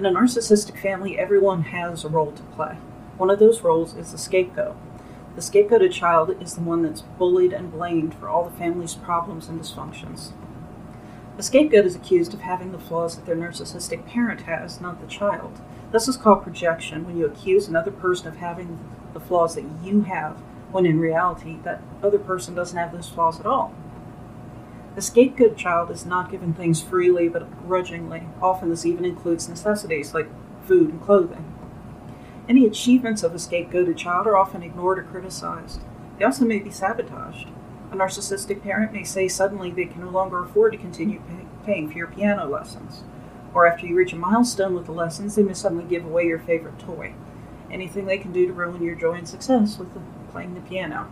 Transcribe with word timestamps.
In 0.00 0.06
a 0.06 0.10
narcissistic 0.10 0.80
family, 0.80 1.18
everyone 1.18 1.60
has 1.60 2.04
a 2.04 2.08
role 2.08 2.32
to 2.32 2.42
play. 2.54 2.78
One 3.18 3.28
of 3.28 3.38
those 3.38 3.60
roles 3.60 3.94
is 3.94 4.12
the 4.12 4.16
scapegoat. 4.16 4.74
The 5.34 5.42
scapegoated 5.42 5.92
child 5.92 6.34
is 6.40 6.54
the 6.54 6.62
one 6.62 6.80
that's 6.80 7.02
bullied 7.02 7.52
and 7.52 7.70
blamed 7.70 8.14
for 8.14 8.26
all 8.26 8.42
the 8.42 8.56
family's 8.56 8.94
problems 8.94 9.46
and 9.46 9.60
dysfunctions. 9.60 10.32
The 11.36 11.42
scapegoat 11.42 11.84
is 11.84 11.94
accused 11.94 12.32
of 12.32 12.40
having 12.40 12.72
the 12.72 12.78
flaws 12.78 13.16
that 13.16 13.26
their 13.26 13.36
narcissistic 13.36 14.06
parent 14.06 14.40
has, 14.44 14.80
not 14.80 15.02
the 15.02 15.06
child. 15.06 15.60
This 15.92 16.08
is 16.08 16.16
called 16.16 16.44
projection, 16.44 17.04
when 17.04 17.18
you 17.18 17.26
accuse 17.26 17.68
another 17.68 17.90
person 17.90 18.26
of 18.26 18.38
having 18.38 18.78
the 19.12 19.20
flaws 19.20 19.54
that 19.56 19.66
you 19.84 20.04
have, 20.04 20.38
when 20.72 20.86
in 20.86 20.98
reality, 20.98 21.58
that 21.64 21.82
other 22.02 22.18
person 22.18 22.54
doesn't 22.54 22.78
have 22.78 22.92
those 22.92 23.10
flaws 23.10 23.38
at 23.38 23.44
all. 23.44 23.74
The 24.96 25.02
scapegoat 25.02 25.56
child 25.56 25.90
is 25.90 26.04
not 26.04 26.30
given 26.30 26.52
things 26.52 26.82
freely 26.82 27.28
but 27.28 27.66
grudgingly. 27.66 28.24
Often, 28.42 28.70
this 28.70 28.84
even 28.84 29.04
includes 29.04 29.48
necessities 29.48 30.14
like 30.14 30.28
food 30.64 30.90
and 30.90 31.00
clothing. 31.00 31.44
Any 32.48 32.66
achievements 32.66 33.22
of 33.22 33.32
a 33.32 33.38
scapegoated 33.38 33.96
child 33.96 34.26
are 34.26 34.36
often 34.36 34.62
ignored 34.62 34.98
or 34.98 35.04
criticized. 35.04 35.82
They 36.18 36.24
also 36.24 36.44
may 36.44 36.58
be 36.58 36.70
sabotaged. 36.70 37.48
A 37.92 37.96
narcissistic 37.96 38.62
parent 38.62 38.92
may 38.92 39.04
say 39.04 39.28
suddenly 39.28 39.70
they 39.70 39.86
can 39.86 40.00
no 40.00 40.10
longer 40.10 40.42
afford 40.42 40.72
to 40.72 40.78
continue 40.78 41.20
pay- 41.20 41.46
paying 41.64 41.88
for 41.88 41.96
your 41.96 42.08
piano 42.08 42.46
lessons. 42.48 43.02
Or 43.54 43.66
after 43.66 43.86
you 43.86 43.96
reach 43.96 44.12
a 44.12 44.16
milestone 44.16 44.74
with 44.74 44.86
the 44.86 44.92
lessons, 44.92 45.34
they 45.34 45.42
may 45.42 45.54
suddenly 45.54 45.84
give 45.84 46.04
away 46.04 46.26
your 46.26 46.38
favorite 46.38 46.78
toy. 46.78 47.14
Anything 47.70 48.06
they 48.06 48.18
can 48.18 48.32
do 48.32 48.46
to 48.46 48.52
ruin 48.52 48.82
your 48.82 48.96
joy 48.96 49.14
and 49.14 49.28
success 49.28 49.78
with 49.78 49.88
playing 50.30 50.54
the 50.54 50.60
piano. 50.60 51.08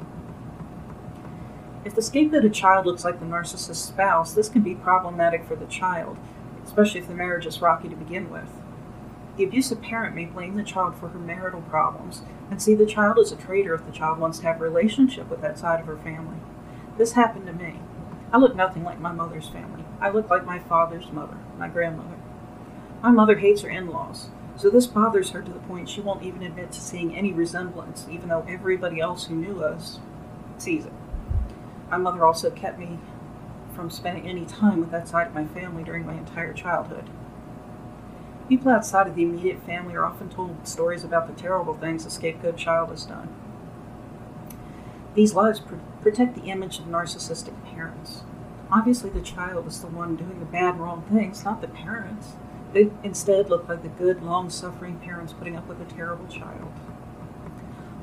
If 1.84 1.94
the 1.94 2.00
scapegoated 2.00 2.52
child 2.52 2.86
looks 2.86 3.04
like 3.04 3.20
the 3.20 3.26
narcissist's 3.26 3.78
spouse, 3.78 4.32
this 4.32 4.48
can 4.48 4.62
be 4.62 4.74
problematic 4.74 5.44
for 5.44 5.54
the 5.54 5.66
child, 5.66 6.16
especially 6.64 7.00
if 7.00 7.08
the 7.08 7.14
marriage 7.14 7.46
is 7.46 7.62
rocky 7.62 7.88
to 7.88 7.94
begin 7.96 8.30
with. 8.30 8.50
The 9.36 9.44
abusive 9.44 9.80
parent 9.80 10.16
may 10.16 10.24
blame 10.24 10.56
the 10.56 10.64
child 10.64 10.96
for 10.96 11.08
her 11.08 11.18
marital 11.18 11.62
problems 11.62 12.22
and 12.50 12.60
see 12.60 12.74
the 12.74 12.84
child 12.84 13.18
as 13.18 13.30
a 13.30 13.36
traitor 13.36 13.74
if 13.74 13.86
the 13.86 13.92
child 13.92 14.18
wants 14.18 14.40
to 14.40 14.46
have 14.46 14.60
a 14.60 14.64
relationship 14.64 15.30
with 15.30 15.40
that 15.42 15.58
side 15.58 15.78
of 15.78 15.86
her 15.86 15.96
family. 15.96 16.38
This 16.96 17.12
happened 17.12 17.46
to 17.46 17.52
me. 17.52 17.80
I 18.32 18.38
look 18.38 18.56
nothing 18.56 18.82
like 18.82 18.98
my 18.98 19.12
mother's 19.12 19.48
family. 19.48 19.84
I 20.00 20.10
look 20.10 20.28
like 20.28 20.44
my 20.44 20.58
father's 20.58 21.12
mother, 21.12 21.38
my 21.56 21.68
grandmother. 21.68 22.16
My 23.00 23.10
mother 23.10 23.38
hates 23.38 23.62
her 23.62 23.70
in 23.70 23.86
laws, 23.86 24.30
so 24.56 24.68
this 24.68 24.88
bothers 24.88 25.30
her 25.30 25.40
to 25.40 25.52
the 25.52 25.60
point 25.60 25.88
she 25.88 26.00
won't 26.00 26.24
even 26.24 26.42
admit 26.42 26.72
to 26.72 26.80
seeing 26.80 27.16
any 27.16 27.32
resemblance, 27.32 28.06
even 28.10 28.28
though 28.28 28.44
everybody 28.48 29.00
else 29.00 29.26
who 29.26 29.36
knew 29.36 29.62
us 29.62 30.00
sees 30.58 30.84
it. 30.84 30.92
My 31.90 31.96
mother 31.96 32.24
also 32.24 32.50
kept 32.50 32.78
me 32.78 32.98
from 33.74 33.90
spending 33.90 34.26
any 34.26 34.44
time 34.44 34.80
with 34.80 34.90
that 34.90 35.08
side 35.08 35.28
of 35.28 35.34
my 35.34 35.46
family 35.46 35.84
during 35.84 36.04
my 36.04 36.14
entire 36.14 36.52
childhood. 36.52 37.08
People 38.48 38.72
outside 38.72 39.06
of 39.06 39.14
the 39.14 39.22
immediate 39.22 39.62
family 39.64 39.94
are 39.94 40.04
often 40.04 40.28
told 40.28 40.66
stories 40.66 41.04
about 41.04 41.26
the 41.26 41.40
terrible 41.40 41.74
things 41.74 42.06
a 42.06 42.10
scapegoat 42.10 42.56
child 42.56 42.88
has 42.90 43.04
done. 43.04 43.28
These 45.14 45.34
lies 45.34 45.60
pr- 45.60 45.74
protect 46.00 46.34
the 46.34 46.50
image 46.50 46.78
of 46.78 46.86
narcissistic 46.86 47.54
parents. 47.72 48.22
Obviously, 48.70 49.10
the 49.10 49.20
child 49.20 49.66
is 49.66 49.80
the 49.80 49.86
one 49.86 50.16
doing 50.16 50.38
the 50.40 50.46
bad, 50.46 50.78
wrong 50.78 51.04
things, 51.10 51.44
not 51.44 51.60
the 51.60 51.68
parents. 51.68 52.34
They 52.72 52.90
instead 53.02 53.48
look 53.48 53.68
like 53.68 53.82
the 53.82 53.88
good, 53.88 54.22
long 54.22 54.50
suffering 54.50 54.98
parents 54.98 55.32
putting 55.32 55.56
up 55.56 55.66
with 55.68 55.80
a 55.80 55.94
terrible 55.94 56.26
child. 56.26 56.72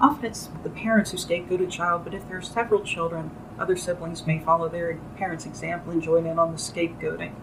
Often 0.01 0.25
it's 0.25 0.49
the 0.63 0.69
parents 0.69 1.11
who 1.11 1.17
scapegoat 1.17 1.61
a 1.61 1.67
child, 1.67 2.03
but 2.03 2.13
if 2.13 2.27
there 2.27 2.37
are 2.37 2.41
several 2.41 2.81
children, 2.81 3.31
other 3.57 3.77
siblings 3.77 4.27
may 4.27 4.39
follow 4.39 4.67
their 4.67 4.99
parents' 5.15 5.45
example 5.45 5.91
and 5.91 6.01
join 6.01 6.25
in 6.25 6.37
on 6.37 6.51
the 6.51 6.57
scapegoating. 6.57 7.33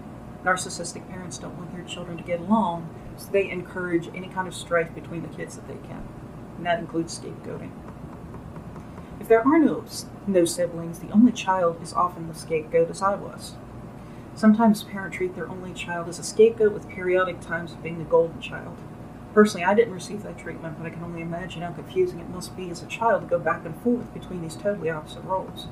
Narcissistic 0.44 1.08
parents 1.08 1.38
don't 1.38 1.56
want 1.56 1.72
their 1.72 1.84
children 1.84 2.18
to 2.18 2.22
get 2.22 2.40
along, 2.40 2.88
so 3.16 3.30
they 3.30 3.50
encourage 3.50 4.08
any 4.14 4.28
kind 4.28 4.46
of 4.46 4.54
strife 4.54 4.94
between 4.94 5.22
the 5.22 5.34
kids 5.34 5.56
that 5.56 5.66
they 5.66 5.88
can, 5.88 6.06
and 6.56 6.66
that 6.66 6.78
includes 6.78 7.18
scapegoating. 7.18 7.70
If 9.18 9.28
there 9.28 9.46
are 9.46 9.58
no, 9.58 9.84
no 10.26 10.44
siblings, 10.44 10.98
the 10.98 11.10
only 11.10 11.32
child 11.32 11.80
is 11.80 11.94
often 11.94 12.28
the 12.28 12.34
scapegoat, 12.34 12.90
as 12.90 13.00
I 13.00 13.14
was. 13.14 13.54
Sometimes 14.34 14.82
parents 14.82 15.16
treat 15.16 15.34
their 15.34 15.48
only 15.48 15.72
child 15.72 16.08
as 16.08 16.18
a 16.18 16.24
scapegoat 16.24 16.72
with 16.72 16.88
periodic 16.88 17.40
times 17.40 17.72
of 17.72 17.82
being 17.82 17.98
the 17.98 18.04
golden 18.04 18.40
child. 18.40 18.76
Personally, 19.34 19.64
I 19.64 19.74
didn't 19.74 19.94
receive 19.94 20.22
that 20.24 20.36
treatment, 20.36 20.76
but 20.78 20.86
I 20.86 20.90
can 20.90 21.02
only 21.02 21.22
imagine 21.22 21.62
how 21.62 21.72
confusing 21.72 22.20
it 22.20 22.28
must 22.28 22.54
be 22.54 22.68
as 22.68 22.82
a 22.82 22.86
child 22.86 23.22
to 23.22 23.26
go 23.26 23.38
back 23.38 23.64
and 23.64 23.74
forth 23.80 24.12
between 24.12 24.42
these 24.42 24.56
totally 24.56 24.90
opposite 24.90 25.24
roles. 25.24 25.68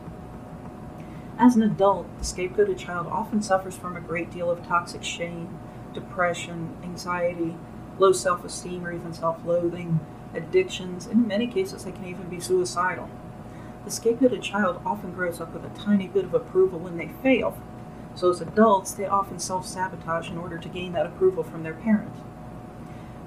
As 1.39 1.57
an 1.57 1.63
adult, 1.63 2.07
the 2.19 2.25
scapegoated 2.25 2.79
child 2.79 3.07
often 3.07 3.43
suffers 3.43 3.77
from 3.77 3.97
a 3.97 4.01
great 4.01 4.31
deal 4.31 4.51
of 4.51 4.67
toxic 4.67 5.05
shame, 5.05 5.59
depression, 5.93 6.77
anxiety, 6.83 7.57
low 7.99 8.13
self 8.13 8.45
esteem, 8.45 8.87
or 8.87 8.93
even 8.93 9.13
self 9.13 9.45
loathing, 9.45 10.01
addictions, 10.35 11.07
and 11.07 11.23
in 11.23 11.29
many 11.29 11.47
cases, 11.47 11.85
they 11.85 11.93
can 11.93 12.07
even 12.07 12.29
be 12.29 12.41
suicidal. 12.41 13.11
The 13.85 13.91
scapegoated 13.91 14.43
child 14.43 14.81
often 14.87 15.13
grows 15.13 15.41
up 15.41 15.53
with 15.53 15.65
a 15.65 15.79
tiny 15.79 16.09
bit 16.09 16.25
of 16.25 16.33
approval 16.33 16.79
when 16.79 16.97
they 16.97 17.09
fail, 17.23 17.59
so 18.15 18.31
as 18.31 18.41
adults, 18.41 18.93
they 18.93 19.07
often 19.07 19.39
self 19.39 19.67
sabotage 19.67 20.31
in 20.31 20.39
order 20.39 20.57
to 20.57 20.69
gain 20.69 20.93
that 20.93 21.07
approval 21.07 21.43
from 21.43 21.63
their 21.63 21.75
parent. 21.75 22.13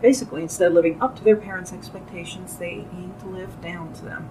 Basically, 0.03 0.41
instead 0.41 0.67
of 0.67 0.73
living 0.73 1.01
up 1.01 1.15
to 1.15 1.23
their 1.23 1.37
parents' 1.37 1.71
expectations, 1.71 2.57
they 2.57 2.85
aim 2.91 3.13
to 3.21 3.25
live 3.25 3.61
down 3.61 3.93
to 3.93 4.03
them. 4.03 4.29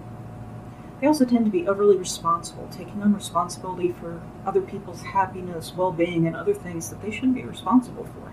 They 1.01 1.07
also 1.07 1.25
tend 1.25 1.45
to 1.45 1.51
be 1.51 1.67
overly 1.67 1.97
responsible, 1.97 2.69
taking 2.71 3.01
on 3.01 3.15
responsibility 3.15 3.91
for 3.91 4.21
other 4.45 4.61
people's 4.61 5.01
happiness, 5.01 5.73
well 5.75 5.91
being, 5.91 6.27
and 6.27 6.35
other 6.35 6.53
things 6.53 6.91
that 6.91 7.01
they 7.01 7.09
shouldn't 7.09 7.33
be 7.33 7.43
responsible 7.43 8.05
for. 8.05 8.31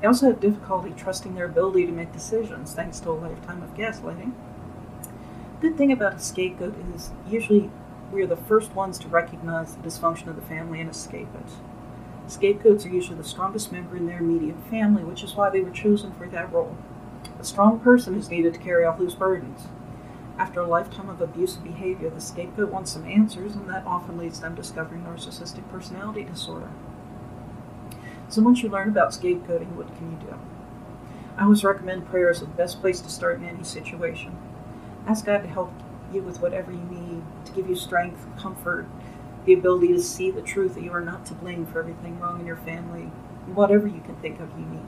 They 0.00 0.08
also 0.08 0.26
have 0.26 0.40
difficulty 0.40 0.92
trusting 0.96 1.36
their 1.36 1.44
ability 1.44 1.86
to 1.86 1.92
make 1.92 2.12
decisions 2.12 2.74
thanks 2.74 2.98
to 3.00 3.10
a 3.10 3.12
lifetime 3.12 3.62
of 3.62 3.76
gaslighting. 3.76 4.32
Good 5.60 5.78
thing 5.78 5.92
about 5.92 6.14
a 6.14 6.18
scapegoat 6.18 6.74
is 6.92 7.12
usually 7.28 7.70
we 8.10 8.20
are 8.22 8.26
the 8.26 8.36
first 8.36 8.74
ones 8.74 8.98
to 8.98 9.08
recognize 9.08 9.76
the 9.76 9.88
dysfunction 9.88 10.26
of 10.26 10.34
the 10.34 10.42
family 10.42 10.80
and 10.80 10.90
escape 10.90 11.28
it. 11.36 11.52
Scapegoats 12.26 12.84
are 12.84 12.90
usually 12.90 13.16
the 13.16 13.24
strongest 13.24 13.70
member 13.70 13.96
in 13.96 14.06
their 14.06 14.18
immediate 14.18 14.56
family, 14.68 15.04
which 15.04 15.22
is 15.22 15.34
why 15.34 15.48
they 15.48 15.60
were 15.60 15.70
chosen 15.70 16.12
for 16.12 16.26
that 16.28 16.52
role. 16.52 16.76
A 17.38 17.44
strong 17.44 17.78
person 17.78 18.16
is 18.16 18.30
needed 18.30 18.54
to 18.54 18.60
carry 18.60 18.84
off 18.84 18.98
those 18.98 19.14
burdens. 19.14 19.68
After 20.38 20.60
a 20.60 20.66
lifetime 20.66 21.08
of 21.08 21.20
abusive 21.20 21.64
behavior, 21.64 22.10
the 22.10 22.20
scapegoat 22.20 22.70
wants 22.70 22.92
some 22.92 23.06
answers, 23.06 23.54
and 23.54 23.68
that 23.70 23.86
often 23.86 24.18
leads 24.18 24.40
them 24.40 24.56
to 24.56 24.62
discovering 24.62 25.02
narcissistic 25.02 25.68
personality 25.70 26.24
disorder. 26.24 26.68
So 28.28 28.42
once 28.42 28.62
you 28.62 28.68
learn 28.68 28.88
about 28.88 29.12
scapegoating, 29.12 29.76
what 29.76 29.94
can 29.96 30.10
you 30.10 30.18
do? 30.18 30.34
I 31.38 31.44
always 31.44 31.62
recommend 31.62 32.08
prayer 32.08 32.28
as 32.28 32.40
the 32.40 32.46
best 32.46 32.80
place 32.80 33.00
to 33.00 33.08
start 33.08 33.38
in 33.38 33.46
any 33.46 33.62
situation. 33.62 34.36
Ask 35.06 35.26
God 35.26 35.42
to 35.42 35.48
help 35.48 35.72
you 36.12 36.22
with 36.22 36.40
whatever 36.40 36.72
you 36.72 36.84
need, 36.90 37.22
to 37.44 37.52
give 37.52 37.68
you 37.68 37.76
strength, 37.76 38.26
comfort, 38.38 38.86
the 39.46 39.54
ability 39.54 39.88
to 39.88 40.02
see 40.02 40.30
the 40.30 40.42
truth 40.42 40.74
that 40.74 40.82
you 40.82 40.92
are 40.92 41.00
not 41.00 41.24
to 41.26 41.34
blame 41.34 41.64
for 41.64 41.78
everything 41.78 42.18
wrong 42.20 42.40
in 42.40 42.46
your 42.46 42.56
family, 42.56 43.04
whatever 43.54 43.86
you 43.86 44.00
can 44.00 44.16
think 44.16 44.40
of 44.40 44.50
you 44.58 44.66
need. 44.66 44.86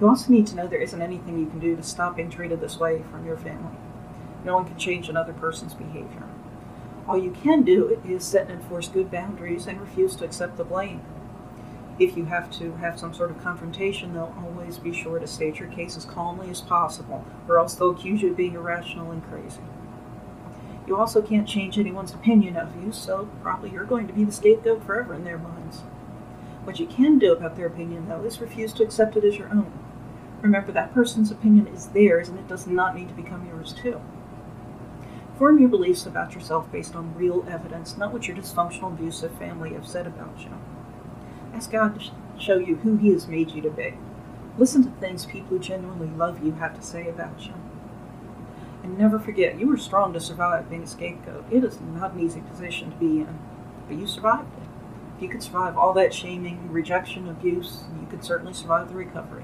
You 0.00 0.08
also 0.08 0.30
need 0.30 0.46
to 0.48 0.54
know 0.54 0.68
there 0.68 0.78
isn't 0.78 1.00
anything 1.00 1.38
you 1.38 1.46
can 1.46 1.58
do 1.58 1.74
to 1.74 1.82
stop 1.82 2.16
being 2.16 2.30
treated 2.30 2.60
this 2.60 2.78
way 2.78 3.02
from 3.10 3.24
your 3.26 3.38
family. 3.38 3.76
No 4.44 4.54
one 4.54 4.66
can 4.66 4.78
change 4.78 5.08
another 5.08 5.32
person's 5.32 5.72
behavior. 5.72 6.24
All 7.08 7.16
you 7.16 7.30
can 7.30 7.62
do 7.62 8.00
is 8.06 8.24
set 8.24 8.50
and 8.50 8.60
enforce 8.60 8.88
good 8.88 9.10
boundaries 9.10 9.66
and 9.66 9.80
refuse 9.80 10.14
to 10.16 10.24
accept 10.24 10.58
the 10.58 10.64
blame. 10.64 11.00
If 11.98 12.14
you 12.14 12.26
have 12.26 12.50
to 12.58 12.72
have 12.72 12.98
some 12.98 13.14
sort 13.14 13.30
of 13.30 13.42
confrontation, 13.42 14.12
though, 14.12 14.34
always 14.38 14.78
be 14.78 14.92
sure 14.92 15.18
to 15.18 15.26
state 15.26 15.58
your 15.58 15.70
case 15.70 15.96
as 15.96 16.04
calmly 16.04 16.50
as 16.50 16.60
possible, 16.60 17.24
or 17.48 17.58
else 17.58 17.74
they'll 17.74 17.92
accuse 17.92 18.20
you 18.20 18.32
of 18.32 18.36
being 18.36 18.54
irrational 18.54 19.10
and 19.12 19.24
crazy. 19.30 19.62
You 20.86 20.96
also 20.96 21.20
can't 21.20 21.48
change 21.48 21.78
anyone's 21.78 22.14
opinion 22.14 22.56
of 22.56 22.76
you, 22.82 22.92
so 22.92 23.28
probably 23.42 23.70
you're 23.70 23.84
going 23.84 24.06
to 24.06 24.12
be 24.12 24.24
the 24.24 24.32
scapegoat 24.32 24.84
forever 24.84 25.14
in 25.14 25.24
their 25.24 25.38
minds. 25.38 25.78
What 26.64 26.78
you 26.78 26.86
can 26.86 27.18
do 27.18 27.32
about 27.32 27.56
their 27.56 27.66
opinion, 27.66 28.08
though, 28.08 28.22
is 28.22 28.40
refuse 28.40 28.72
to 28.74 28.84
accept 28.84 29.16
it 29.16 29.24
as 29.24 29.36
your 29.36 29.48
own. 29.48 29.72
Remember, 30.42 30.70
that 30.72 30.94
person's 30.94 31.30
opinion 31.30 31.66
is 31.66 31.86
theirs, 31.88 32.28
and 32.28 32.38
it 32.38 32.48
does 32.48 32.66
not 32.66 32.94
need 32.94 33.08
to 33.08 33.14
become 33.14 33.46
yours, 33.46 33.72
too. 33.72 34.00
Form 35.38 35.58
your 35.58 35.68
beliefs 35.68 36.06
about 36.06 36.34
yourself 36.34 36.70
based 36.70 36.94
on 36.94 37.14
real 37.14 37.44
evidence, 37.48 37.96
not 37.96 38.12
what 38.12 38.26
your 38.26 38.36
dysfunctional, 38.36 38.92
abusive 38.92 39.32
family 39.38 39.74
have 39.74 39.86
said 39.86 40.06
about 40.06 40.38
you. 40.40 40.50
Ask 41.52 41.70
God 41.72 41.98
to 41.98 42.10
show 42.38 42.58
you 42.58 42.76
who 42.76 42.96
He 42.96 43.10
has 43.10 43.26
made 43.26 43.50
you 43.50 43.60
to 43.62 43.70
be. 43.70 43.94
Listen 44.56 44.84
to 44.84 44.90
things 45.00 45.26
people 45.26 45.48
who 45.48 45.58
genuinely 45.58 46.08
love 46.08 46.44
you 46.44 46.52
have 46.52 46.74
to 46.74 46.82
say 46.82 47.08
about 47.08 47.46
you. 47.46 47.52
And 48.86 48.98
never 48.98 49.18
forget, 49.18 49.58
you 49.58 49.66
were 49.66 49.76
strong 49.76 50.12
to 50.12 50.20
survive 50.20 50.70
being 50.70 50.84
a 50.84 50.86
scapegoat. 50.86 51.46
It 51.50 51.64
is 51.64 51.80
not 51.80 52.12
an 52.12 52.20
easy 52.20 52.40
position 52.40 52.92
to 52.92 52.96
be 52.96 53.18
in, 53.18 53.38
but 53.88 53.98
you 53.98 54.06
survived 54.06 54.56
it. 54.58 54.68
If 55.16 55.22
you 55.22 55.28
could 55.28 55.42
survive 55.42 55.76
all 55.76 55.92
that 55.94 56.14
shaming, 56.14 56.70
rejection, 56.70 57.28
abuse, 57.28 57.82
you 58.00 58.06
could 58.06 58.22
certainly 58.22 58.52
survive 58.52 58.88
the 58.88 58.94
recovery. 58.94 59.42